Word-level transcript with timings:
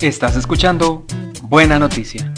Estás 0.00 0.34
escuchando 0.34 1.04
Buena 1.42 1.78
Noticia. 1.78 2.32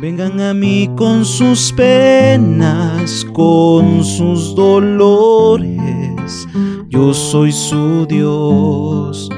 Vengan 0.00 0.40
a 0.40 0.54
mí 0.54 0.88
con 0.96 1.26
sus 1.26 1.70
penas, 1.74 3.26
con 3.34 4.02
sus 4.04 4.54
dolores, 4.56 6.48
yo 6.88 7.12
soy 7.12 7.52
su 7.52 8.06
Dios. 8.06 9.28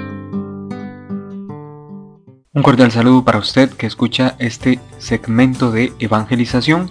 Un 2.52 2.62
cordial 2.62 2.92
saludo 2.92 3.24
para 3.24 3.40
usted 3.40 3.68
que 3.70 3.88
escucha 3.88 4.36
este 4.38 4.78
segmento 4.98 5.72
de 5.72 5.92
evangelización. 5.98 6.88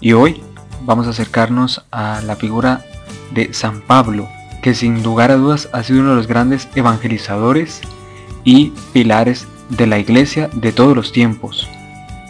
Y 0.00 0.14
hoy 0.14 0.42
vamos 0.86 1.06
a 1.06 1.10
acercarnos 1.10 1.84
a 1.90 2.22
la 2.22 2.36
figura 2.36 2.86
de 3.34 3.52
San 3.52 3.82
Pablo, 3.82 4.26
que 4.62 4.74
sin 4.74 5.02
lugar 5.02 5.30
a 5.30 5.36
dudas 5.36 5.68
ha 5.72 5.82
sido 5.82 6.00
uno 6.00 6.10
de 6.10 6.16
los 6.16 6.26
grandes 6.26 6.68
evangelizadores 6.74 7.80
y 8.44 8.72
pilares 8.92 9.46
de 9.68 9.86
la 9.86 9.98
iglesia 9.98 10.50
de 10.52 10.72
todos 10.72 10.96
los 10.96 11.12
tiempos. 11.12 11.68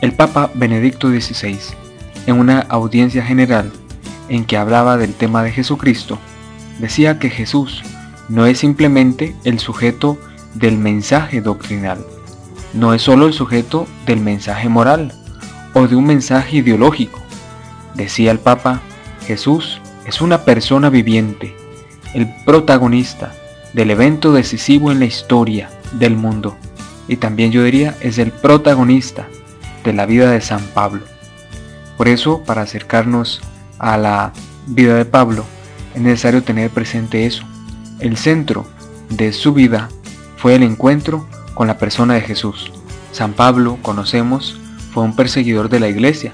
El 0.01 0.13
Papa 0.13 0.51
Benedicto 0.55 1.09
XVI, 1.09 1.59
en 2.27 2.39
una 2.39 2.61
audiencia 2.61 3.25
general 3.25 3.73
en 4.29 4.45
que 4.45 4.57
hablaba 4.57 4.97
del 4.97 5.15
tema 5.15 5.43
de 5.43 5.53
Jesucristo, 5.53 6.19
decía 6.79 7.19
que 7.19 7.31
Jesús 7.31 7.83
no 8.29 8.47
es 8.47 8.59
simplemente 8.59 9.35
el 9.45 9.59
sujeto 9.59 10.19
del 10.55 10.79
mensaje 10.79 11.41
doctrinal, 11.41 12.05
no 12.73 12.95
es 12.95 13.03
solo 13.03 13.27
el 13.27 13.33
sujeto 13.33 13.87
del 14.07 14.21
mensaje 14.21 14.69
moral 14.69 15.13
o 15.75 15.89
de 15.89 15.97
un 15.97 16.07
mensaje 16.07 16.59
ideológico. 16.59 17.21
Decía 17.95 18.31
el 18.31 18.39
Papa, 18.39 18.81
Jesús 19.27 19.81
es 20.07 20.21
una 20.21 20.45
persona 20.45 20.91
viviente, 20.91 21.57
el 22.15 22.29
protagonista 22.45 23.33
del 23.73 23.91
evento 23.91 24.33
decisivo 24.33 24.91
en 24.91 24.99
la 24.99 25.05
historia 25.07 25.71
del 25.93 26.17
mundo. 26.17 26.57
Y 27.09 27.17
también 27.17 27.53
yo 27.53 27.65
diría 27.65 27.97
es 28.01 28.19
el 28.19 28.31
protagonista 28.31 29.27
de 29.85 29.93
la 29.93 30.07
vida 30.07 30.31
de 30.31 30.41
San 30.41 30.63
Pablo. 30.75 31.03
Por 31.97 32.09
eso, 32.09 32.43
para 32.45 32.63
acercarnos 32.63 33.41
a 33.79 33.97
la 33.97 34.33
vida 34.67 34.95
de 34.97 35.05
Pablo, 35.05 35.45
es 35.95 36.01
necesario 36.01 36.43
tener 36.43 36.71
presente 36.71 37.27
eso. 37.27 37.45
El 37.99 38.17
centro 38.17 38.67
de 39.11 39.33
su 39.33 39.53
vida 39.53 39.89
fue 40.37 40.55
el 40.55 40.63
encuentro 40.63 41.27
con 41.55 41.67
la 41.67 41.79
persona 41.79 42.15
de 42.15 42.23
Jesús. 42.23 42.73
San 43.13 43.33
Pablo, 43.33 43.79
conocemos, 43.83 44.59
fue 44.93 45.03
un 45.03 45.15
perseguidor 45.15 45.69
de 45.69 45.81
la 45.81 45.89
iglesia, 45.89 46.33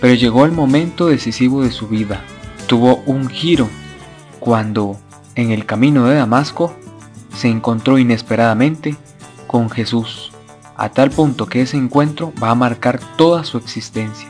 pero 0.00 0.14
llegó 0.14 0.44
el 0.44 0.52
momento 0.52 1.06
decisivo 1.06 1.62
de 1.62 1.70
su 1.70 1.88
vida. 1.88 2.24
Tuvo 2.66 2.96
un 3.06 3.28
giro 3.28 3.68
cuando 4.40 4.98
en 5.36 5.52
el 5.52 5.66
camino 5.66 6.06
de 6.06 6.16
Damasco, 6.16 6.74
se 7.36 7.48
encontró 7.48 7.98
inesperadamente 7.98 8.96
con 9.46 9.70
Jesús, 9.70 10.32
a 10.76 10.88
tal 10.88 11.10
punto 11.10 11.46
que 11.46 11.60
ese 11.62 11.76
encuentro 11.76 12.32
va 12.42 12.50
a 12.50 12.54
marcar 12.54 12.98
toda 13.16 13.44
su 13.44 13.58
existencia 13.58 14.28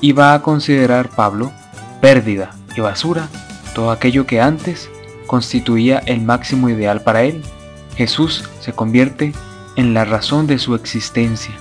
y 0.00 0.12
va 0.12 0.34
a 0.34 0.42
considerar 0.42 1.10
Pablo 1.10 1.52
pérdida 2.00 2.56
y 2.76 2.80
basura 2.80 3.28
todo 3.74 3.90
aquello 3.90 4.26
que 4.26 4.40
antes 4.40 4.90
constituía 5.26 5.98
el 5.98 6.22
máximo 6.22 6.68
ideal 6.68 7.02
para 7.02 7.22
él. 7.22 7.42
Jesús 7.96 8.48
se 8.60 8.72
convierte 8.72 9.32
en 9.76 9.94
la 9.94 10.04
razón 10.04 10.46
de 10.46 10.58
su 10.58 10.74
existencia. 10.74 11.54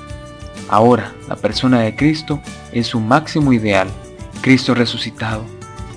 Ahora, 0.69 1.13
la 1.27 1.35
persona 1.35 1.81
de 1.81 1.95
Cristo 1.95 2.41
es 2.71 2.87
su 2.87 2.99
máximo 2.99 3.53
ideal, 3.53 3.89
Cristo 4.41 4.73
resucitado. 4.73 5.43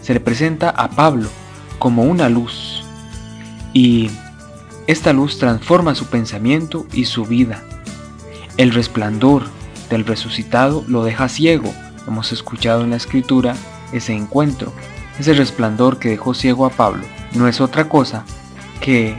Se 0.02 0.12
le 0.12 0.20
presenta 0.20 0.70
a 0.70 0.90
Pablo 0.90 1.28
como 1.84 2.04
una 2.04 2.30
luz 2.30 2.82
y 3.74 4.10
esta 4.86 5.12
luz 5.12 5.38
transforma 5.38 5.94
su 5.94 6.06
pensamiento 6.06 6.86
y 6.94 7.04
su 7.04 7.26
vida. 7.26 7.62
El 8.56 8.72
resplandor 8.72 9.42
del 9.90 10.06
resucitado 10.06 10.82
lo 10.88 11.04
deja 11.04 11.28
ciego. 11.28 11.70
Hemos 12.08 12.32
escuchado 12.32 12.84
en 12.84 12.88
la 12.88 12.96
escritura 12.96 13.54
ese 13.92 14.14
encuentro. 14.14 14.72
Ese 15.18 15.34
resplandor 15.34 15.98
que 15.98 16.08
dejó 16.08 16.32
ciego 16.32 16.64
a 16.64 16.70
Pablo 16.70 17.04
no 17.34 17.48
es 17.48 17.60
otra 17.60 17.86
cosa 17.86 18.24
que 18.80 19.18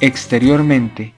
exteriormente 0.00 1.14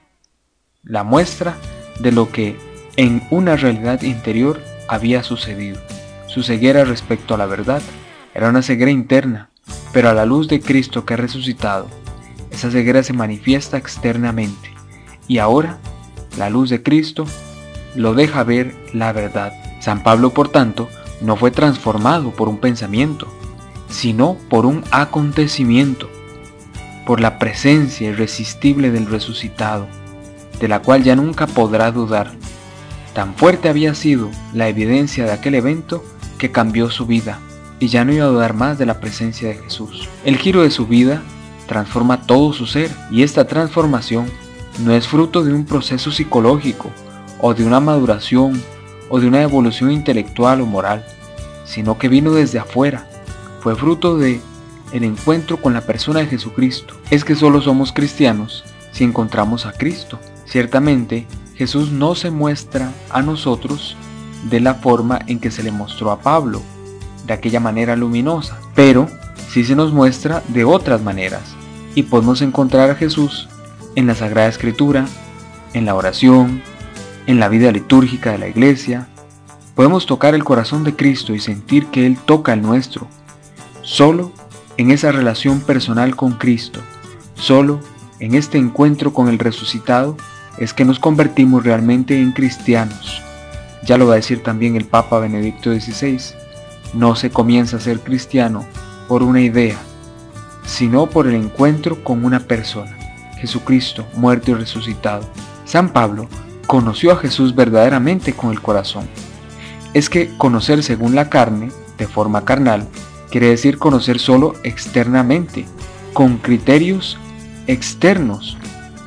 la 0.83 1.03
muestra 1.03 1.57
de 2.01 2.11
lo 2.11 2.29
que 2.31 2.55
en 2.97 3.23
una 3.31 3.55
realidad 3.55 4.03
interior 4.03 4.63
había 4.87 5.23
sucedido. 5.23 5.81
Su 6.27 6.43
ceguera 6.43 6.85
respecto 6.85 7.33
a 7.33 7.39
la 7.39 7.47
verdad 7.47 7.81
era 8.35 8.49
una 8.49 8.61
ceguera 8.61 8.91
interna 8.91 9.49
pero 9.93 10.09
a 10.09 10.13
la 10.13 10.25
luz 10.25 10.47
de 10.47 10.59
Cristo 10.59 11.05
que 11.05 11.13
ha 11.13 11.17
resucitado, 11.17 11.87
esa 12.51 12.71
ceguera 12.71 13.03
se 13.03 13.13
manifiesta 13.13 13.77
externamente 13.77 14.73
y 15.27 15.37
ahora 15.37 15.77
la 16.37 16.49
luz 16.49 16.69
de 16.69 16.83
Cristo 16.83 17.25
lo 17.95 18.13
deja 18.13 18.43
ver 18.43 18.75
la 18.93 19.13
verdad. 19.13 19.53
San 19.79 20.03
Pablo, 20.03 20.31
por 20.31 20.49
tanto, 20.49 20.89
no 21.21 21.35
fue 21.35 21.51
transformado 21.51 22.31
por 22.31 22.49
un 22.49 22.57
pensamiento, 22.57 23.27
sino 23.89 24.37
por 24.49 24.65
un 24.65 24.83
acontecimiento, 24.91 26.09
por 27.05 27.21
la 27.21 27.37
presencia 27.37 28.09
irresistible 28.09 28.91
del 28.91 29.05
resucitado, 29.05 29.87
de 30.59 30.67
la 30.67 30.81
cual 30.81 31.03
ya 31.03 31.15
nunca 31.15 31.47
podrá 31.47 31.91
dudar. 31.91 32.31
Tan 33.13 33.35
fuerte 33.35 33.69
había 33.69 33.93
sido 33.93 34.29
la 34.53 34.67
evidencia 34.67 35.25
de 35.25 35.33
aquel 35.33 35.55
evento 35.55 36.03
que 36.39 36.51
cambió 36.51 36.89
su 36.89 37.05
vida 37.05 37.39
y 37.83 37.89
ya 37.89 38.05
no 38.05 38.13
iba 38.13 38.23
a 38.23 38.29
dudar 38.29 38.53
más 38.53 38.77
de 38.77 38.85
la 38.85 39.01
presencia 39.01 39.49
de 39.49 39.55
Jesús. 39.55 40.07
El 40.23 40.37
giro 40.37 40.61
de 40.61 40.71
su 40.71 40.87
vida 40.87 41.21
transforma 41.67 42.21
todo 42.21 42.53
su 42.53 42.65
ser 42.65 42.89
y 43.11 43.23
esta 43.23 43.45
transformación 43.45 44.25
no 44.85 44.93
es 44.93 45.05
fruto 45.05 45.43
de 45.43 45.53
un 45.53 45.65
proceso 45.65 46.09
psicológico 46.09 46.91
o 47.41 47.53
de 47.53 47.65
una 47.65 47.81
maduración 47.81 48.63
o 49.09 49.19
de 49.19 49.27
una 49.27 49.41
evolución 49.41 49.91
intelectual 49.91 50.61
o 50.61 50.65
moral, 50.65 51.05
sino 51.65 51.97
que 51.97 52.07
vino 52.07 52.31
desde 52.31 52.57
afuera. 52.57 53.05
Fue 53.59 53.75
fruto 53.75 54.17
de 54.17 54.39
el 54.93 55.03
encuentro 55.03 55.57
con 55.57 55.73
la 55.73 55.81
persona 55.81 56.21
de 56.21 56.27
Jesucristo. 56.27 56.93
Es 57.09 57.25
que 57.25 57.35
solo 57.35 57.59
somos 57.59 57.91
cristianos 57.91 58.63
si 58.93 59.03
encontramos 59.03 59.65
a 59.65 59.73
Cristo. 59.73 60.19
Ciertamente, 60.45 61.27
Jesús 61.55 61.91
no 61.91 62.15
se 62.15 62.31
muestra 62.31 62.93
a 63.09 63.21
nosotros 63.21 63.97
de 64.49 64.61
la 64.61 64.75
forma 64.75 65.19
en 65.27 65.41
que 65.41 65.51
se 65.51 65.63
le 65.63 65.71
mostró 65.71 66.11
a 66.11 66.21
Pablo 66.21 66.61
de 67.25 67.33
aquella 67.33 67.59
manera 67.59 67.95
luminosa, 67.95 68.57
pero 68.75 69.07
sí 69.49 69.63
se 69.63 69.75
nos 69.75 69.93
muestra 69.93 70.43
de 70.49 70.65
otras 70.65 71.01
maneras 71.01 71.41
y 71.95 72.03
podemos 72.03 72.41
encontrar 72.41 72.89
a 72.89 72.95
Jesús 72.95 73.47
en 73.95 74.07
la 74.07 74.15
Sagrada 74.15 74.47
Escritura, 74.47 75.05
en 75.73 75.85
la 75.85 75.95
oración, 75.95 76.61
en 77.27 77.39
la 77.39 77.49
vida 77.49 77.71
litúrgica 77.71 78.31
de 78.31 78.39
la 78.39 78.47
iglesia. 78.47 79.07
Podemos 79.75 80.05
tocar 80.05 80.35
el 80.35 80.43
corazón 80.43 80.83
de 80.83 80.95
Cristo 80.95 81.33
y 81.33 81.39
sentir 81.39 81.87
que 81.87 82.05
Él 82.05 82.17
toca 82.17 82.53
el 82.53 82.61
nuestro, 82.61 83.07
solo 83.81 84.31
en 84.77 84.91
esa 84.91 85.11
relación 85.11 85.61
personal 85.61 86.15
con 86.15 86.33
Cristo, 86.33 86.79
solo 87.35 87.79
en 88.19 88.35
este 88.35 88.57
encuentro 88.57 89.13
con 89.13 89.27
el 89.27 89.39
resucitado 89.39 90.17
es 90.57 90.73
que 90.73 90.85
nos 90.85 90.99
convertimos 90.99 91.63
realmente 91.63 92.19
en 92.19 92.31
cristianos. 92.31 93.21
Ya 93.85 93.97
lo 93.97 94.07
va 94.07 94.13
a 94.13 94.17
decir 94.17 94.43
también 94.43 94.75
el 94.75 94.85
Papa 94.85 95.19
Benedicto 95.19 95.71
XVI. 95.73 96.19
No 96.93 97.15
se 97.15 97.31
comienza 97.31 97.77
a 97.77 97.79
ser 97.79 97.99
cristiano 97.99 98.65
por 99.07 99.23
una 99.23 99.41
idea, 99.41 99.77
sino 100.65 101.07
por 101.07 101.27
el 101.27 101.35
encuentro 101.35 102.03
con 102.03 102.23
una 102.23 102.39
persona, 102.39 102.97
Jesucristo, 103.39 104.05
muerto 104.15 104.51
y 104.51 104.53
resucitado. 104.55 105.27
San 105.65 105.89
Pablo 105.89 106.27
conoció 106.67 107.11
a 107.11 107.17
Jesús 107.17 107.55
verdaderamente 107.55 108.33
con 108.33 108.51
el 108.51 108.61
corazón. 108.61 109.07
Es 109.93 110.09
que 110.09 110.35
conocer 110.37 110.83
según 110.83 111.15
la 111.15 111.29
carne, 111.29 111.71
de 111.97 112.07
forma 112.07 112.45
carnal, 112.45 112.87
quiere 113.29 113.49
decir 113.49 113.77
conocer 113.77 114.19
solo 114.19 114.53
externamente, 114.63 115.65
con 116.13 116.37
criterios 116.37 117.17
externos. 117.67 118.57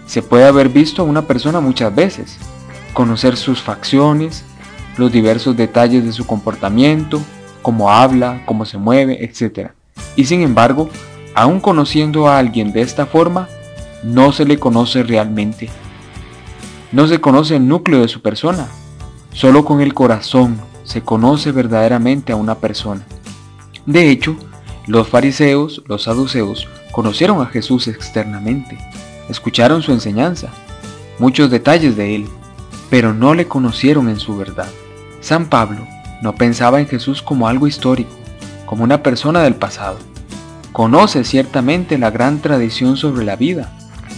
Se 0.07 0.23
puede 0.23 0.47
haber 0.47 0.69
visto 0.69 1.03
a 1.03 1.05
una 1.05 1.23
persona 1.23 1.61
muchas 1.61 1.95
veces, 1.95 2.39
conocer 2.93 3.37
sus 3.37 3.63
facciones, 3.63 4.45
los 4.97 5.13
diversos 5.13 5.57
detalles 5.57 6.05
de 6.05 6.13
su 6.13 6.27
comportamiento, 6.27 7.21
cómo 7.67 7.91
habla, 7.91 8.45
cómo 8.47 8.65
se 8.65 8.79
mueve, 8.79 9.25
etc. 9.25 9.71
Y 10.15 10.27
sin 10.27 10.43
embargo, 10.43 10.89
aun 11.35 11.59
conociendo 11.59 12.29
a 12.29 12.39
alguien 12.39 12.73
de 12.73 12.81
esta 12.81 13.07
forma, 13.07 13.49
no 14.05 14.31
se 14.31 14.45
le 14.45 14.57
conoce 14.57 15.03
realmente. 15.03 15.69
No 16.93 17.09
se 17.09 17.21
conoce 17.21 17.57
el 17.57 17.67
núcleo 17.67 18.03
de 18.03 18.07
su 18.07 18.23
persona. 18.23 18.69
Solo 19.33 19.65
con 19.65 19.81
el 19.81 19.95
corazón 19.95 20.61
se 20.85 21.01
conoce 21.01 21.51
verdaderamente 21.51 22.31
a 22.31 22.37
una 22.37 22.55
persona. 22.55 23.05
De 23.85 24.11
hecho, 24.11 24.37
los 24.87 25.09
fariseos, 25.09 25.83
los 25.89 26.05
saduceos, 26.05 26.69
conocieron 26.93 27.43
a 27.43 27.47
Jesús 27.47 27.89
externamente, 27.89 28.79
escucharon 29.29 29.83
su 29.83 29.91
enseñanza, 29.91 30.51
muchos 31.19 31.51
detalles 31.51 31.97
de 31.97 32.15
él, 32.15 32.29
pero 32.91 33.13
no 33.13 33.35
le 33.35 33.49
conocieron 33.49 34.09
en 34.09 34.21
su 34.21 34.37
verdad. 34.37 34.69
San 35.21 35.47
Pablo 35.47 35.85
no 36.23 36.35
pensaba 36.35 36.81
en 36.81 36.89
Jesús 36.89 37.23
como 37.23 37.49
algo 37.49 37.67
histórico, 37.67 38.11
como 38.65 38.85
una 38.85 39.03
persona 39.03 39.43
del 39.43 39.55
pasado. 39.55 39.99
Conoce 40.73 41.25
ciertamente 41.25 41.99
la 41.99 42.11
gran 42.11 42.41
tradición 42.41 42.97
sobre 42.97 43.25
la 43.25 43.37
vida, 43.37 43.73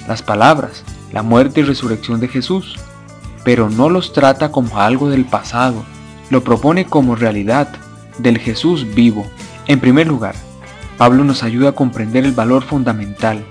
las 0.07 0.23
palabras, 0.23 0.85
la 1.13 1.23
muerte 1.23 1.61
y 1.61 1.65
resurrección 1.65 2.21
de 2.21 2.29
Jesús, 2.29 2.77
pero 3.45 3.71
no 3.71 3.89
los 3.89 4.13
trata 4.13 4.51
como 4.51 4.79
algo 4.81 5.09
del 5.09 5.25
pasado, 5.25 5.85
lo 6.31 6.43
propone 6.45 6.85
como 6.85 7.17
realidad 7.17 7.69
del 8.19 8.39
Jesús 8.39 8.95
vivo. 8.95 9.27
En 9.67 9.81
primer 9.81 10.07
lugar, 10.07 10.35
Pablo 10.97 11.25
nos 11.25 11.43
ayuda 11.43 11.71
a 11.71 11.75
comprender 11.75 12.25
el 12.25 12.33
valor 12.33 12.65
fundamental 12.65 13.45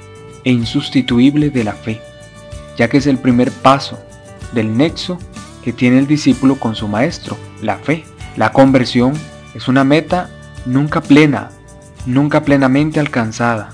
e 0.44 0.52
insustituible 0.52 1.50
de 1.50 1.64
la 1.64 1.74
fe, 1.74 2.02
ya 2.78 2.90
que 2.90 2.98
es 2.98 3.08
el 3.08 3.18
primer 3.18 3.52
paso 3.52 3.98
del 4.52 4.76
nexo 4.78 5.18
que 5.64 5.74
tiene 5.74 6.00
el 6.00 6.08
discípulo 6.08 6.60
con 6.60 6.76
su 6.76 6.88
maestro, 6.88 7.38
la 7.62 7.78
fe. 7.78 8.06
La 8.38 8.52
conversión 8.52 9.14
es 9.56 9.68
una 9.68 9.84
meta 9.84 10.30
nunca 10.68 11.02
plena, 11.02 11.50
nunca 12.06 12.44
plenamente 12.44 13.00
alcanzada. 13.00 13.72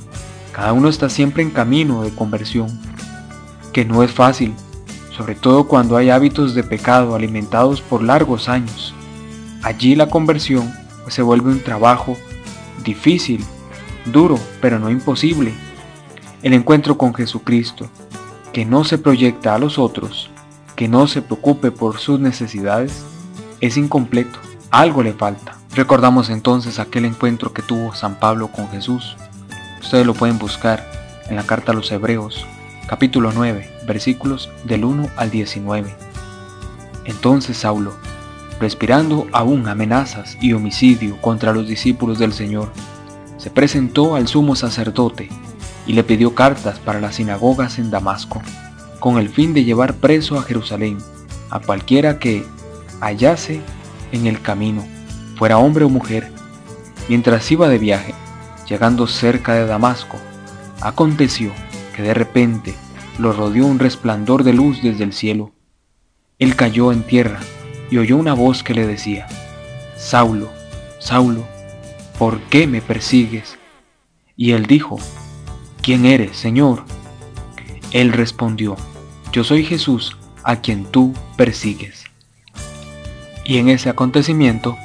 Cada 0.54 0.72
uno 0.72 0.88
está 0.88 1.10
siempre 1.10 1.44
en 1.44 1.52
camino 1.52 2.02
de 2.02 2.16
conversión, 2.16 2.70
que 3.74 3.84
no 3.84 4.04
es 4.04 4.12
fácil, 4.12 4.54
sobre 5.12 5.36
todo 5.36 5.68
cuando 5.68 5.98
hay 5.98 6.12
hábitos 6.12 6.56
de 6.56 6.64
pecado 6.64 7.14
alimentados 7.14 7.82
por 7.82 8.02
largos 8.02 8.48
años. 8.48 8.94
Allí 9.64 9.96
la 9.96 10.08
conversión 10.08 10.74
se 11.10 11.22
vuelve 11.22 11.52
un 11.52 11.62
trabajo 11.62 12.16
difícil, 12.86 13.44
duro, 14.06 14.40
pero 14.62 14.80
no 14.80 14.90
imposible. 14.90 15.54
El 16.42 16.54
encuentro 16.54 16.98
con 16.98 17.14
Jesucristo, 17.14 17.90
que 18.54 18.64
no 18.64 18.86
se 18.86 18.98
proyecta 18.98 19.56
a 19.56 19.60
los 19.60 19.78
otros, 19.78 20.30
que 20.78 20.88
no 20.88 21.06
se 21.08 21.22
preocupe 21.22 21.70
por 21.72 21.98
sus 21.98 22.22
necesidades, 22.22 23.04
es 23.60 23.76
incompleto, 23.76 24.40
algo 24.74 25.04
le 25.04 25.14
falta. 25.14 25.56
Recordamos 25.76 26.32
entonces 26.32 26.80
aquel 26.80 27.06
encuentro 27.06 27.54
que 27.54 27.62
tuvo 27.62 27.94
San 27.94 28.16
Pablo 28.16 28.48
con 28.48 28.70
Jesús. 28.70 29.16
Ustedes 29.80 30.04
lo 30.04 30.16
pueden 30.16 30.40
buscar 30.40 30.84
en 31.30 31.36
la 31.36 31.44
carta 31.44 31.72
a 31.72 31.76
los 31.76 31.92
Hebreos, 31.92 32.48
capítulo 32.88 33.32
9, 33.32 33.70
versículos 33.86 34.50
del 34.64 34.84
1 34.84 35.10
al 35.16 35.30
19. 35.30 35.96
Entonces 37.06 37.58
Saulo, 37.58 37.94
respirando 38.60 39.28
aún 39.32 39.68
amenazas 39.68 40.40
y 40.42 40.54
homicidio 40.54 41.22
contra 41.22 41.54
los 41.54 41.68
discípulos 41.68 42.18
del 42.18 42.34
Señor, 42.34 42.72
se 43.38 43.52
presentó 43.52 44.16
al 44.16 44.28
sumo 44.28 44.56
sacerdote 44.56 45.30
y 45.86 45.94
le 45.94 46.04
pidió 46.04 46.34
cartas 46.34 46.80
para 46.80 47.00
las 47.00 47.16
sinagogas 47.18 47.78
en 47.78 47.92
Damasco, 47.92 48.42
con 49.00 49.20
el 49.20 49.30
fin 49.30 49.54
de 49.54 49.66
llevar 49.66 49.94
preso 49.94 50.40
a 50.40 50.42
Jerusalén 50.44 50.98
a 51.52 51.60
cualquiera 51.60 52.18
que 52.18 52.44
hallase 53.02 53.62
en 54.14 54.28
el 54.28 54.42
camino, 54.42 54.86
fuera 55.36 55.58
hombre 55.58 55.84
o 55.84 55.90
mujer. 55.90 56.32
Mientras 57.10 57.52
iba 57.52 57.68
de 57.68 57.80
viaje, 57.80 58.14
llegando 58.70 59.08
cerca 59.08 59.56
de 59.56 59.66
Damasco, 59.66 60.18
aconteció 60.80 61.52
que 61.96 62.04
de 62.04 62.14
repente 62.14 62.76
lo 63.20 63.34
rodeó 63.34 63.66
un 63.66 63.80
resplandor 63.80 64.44
de 64.44 64.54
luz 64.54 64.82
desde 64.82 65.04
el 65.04 65.14
cielo. 65.14 65.52
Él 66.40 66.56
cayó 66.56 66.92
en 66.92 67.04
tierra 67.04 67.40
y 67.90 67.98
oyó 67.98 68.18
una 68.18 68.34
voz 68.34 68.64
que 68.64 68.74
le 68.74 68.88
decía, 68.88 69.28
Saulo, 69.98 70.50
Saulo, 71.00 71.46
¿por 72.18 72.40
qué 72.44 72.68
me 72.68 72.82
persigues? 72.82 73.58
Y 74.36 74.52
él 74.52 74.66
dijo, 74.66 74.98
¿quién 75.82 76.06
eres, 76.06 76.38
Señor? 76.38 76.86
Él 77.92 78.12
respondió, 78.12 78.76
yo 79.32 79.44
soy 79.44 79.64
Jesús 79.64 80.18
a 80.44 80.58
quien 80.58 80.86
tú 80.86 81.14
persigues. 81.38 82.03
Y 83.46 83.58
en 83.58 83.70
ese 83.70 83.90
acontecimiento 83.90 84.78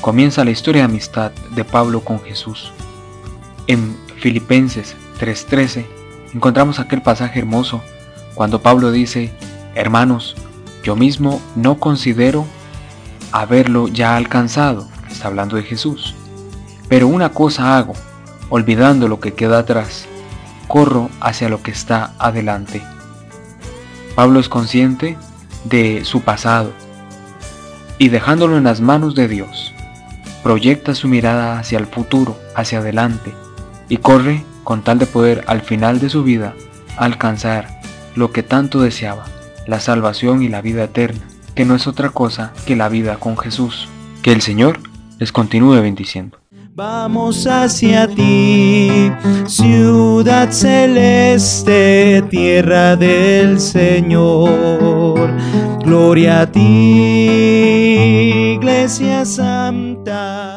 comienza 0.00 0.44
la 0.44 0.50
historia 0.50 0.82
de 0.82 0.86
amistad 0.86 1.32
de 1.54 1.64
Pablo 1.64 2.00
con 2.00 2.20
Jesús. 2.20 2.72
En 3.66 3.96
Filipenses 4.20 4.94
3:13 5.18 5.86
encontramos 6.34 6.78
aquel 6.78 7.02
pasaje 7.02 7.38
hermoso 7.38 7.82
cuando 8.34 8.60
Pablo 8.60 8.92
dice, 8.92 9.32
hermanos, 9.74 10.36
yo 10.82 10.94
mismo 10.94 11.40
no 11.54 11.78
considero 11.78 12.46
haberlo 13.32 13.88
ya 13.88 14.16
alcanzado, 14.16 14.86
está 15.10 15.28
hablando 15.28 15.56
de 15.56 15.62
Jesús, 15.62 16.14
pero 16.88 17.08
una 17.08 17.30
cosa 17.30 17.76
hago, 17.76 17.94
olvidando 18.50 19.08
lo 19.08 19.18
que 19.18 19.32
queda 19.32 19.58
atrás, 19.58 20.06
corro 20.68 21.08
hacia 21.20 21.48
lo 21.48 21.62
que 21.62 21.70
está 21.70 22.12
adelante. 22.18 22.82
Pablo 24.14 24.38
es 24.38 24.48
consciente 24.48 25.16
de 25.64 26.04
su 26.04 26.20
pasado 26.20 26.72
y 27.98 28.08
dejándolo 28.08 28.56
en 28.56 28.64
las 28.64 28.80
manos 28.80 29.14
de 29.14 29.28
Dios, 29.28 29.74
proyecta 30.42 30.94
su 30.94 31.08
mirada 31.08 31.58
hacia 31.58 31.78
el 31.78 31.86
futuro, 31.86 32.38
hacia 32.54 32.78
adelante, 32.78 33.32
y 33.88 33.98
corre 33.98 34.44
con 34.64 34.82
tal 34.82 34.98
de 34.98 35.06
poder 35.06 35.44
al 35.46 35.62
final 35.62 36.00
de 36.00 36.08
su 36.08 36.22
vida 36.22 36.54
alcanzar 36.96 37.80
lo 38.14 38.32
que 38.32 38.42
tanto 38.42 38.80
deseaba, 38.80 39.26
la 39.66 39.80
salvación 39.80 40.42
y 40.42 40.48
la 40.48 40.62
vida 40.62 40.84
eterna, 40.84 41.22
que 41.54 41.64
no 41.64 41.74
es 41.74 41.86
otra 41.86 42.10
cosa 42.10 42.52
que 42.66 42.76
la 42.76 42.88
vida 42.88 43.16
con 43.16 43.36
Jesús. 43.36 43.88
Que 44.22 44.32
el 44.32 44.42
Señor 44.42 44.80
les 45.18 45.32
continúe 45.32 45.80
bendiciendo. 45.80 46.38
Vamos 46.76 47.46
hacia 47.46 48.06
ti, 48.06 49.10
ciudad 49.46 50.50
celeste, 50.50 52.22
tierra 52.28 52.94
del 52.96 53.58
Señor. 53.58 55.30
Gloria 55.82 56.42
a 56.42 56.52
ti, 56.52 56.60
iglesia 58.58 59.24
santa. 59.24 60.55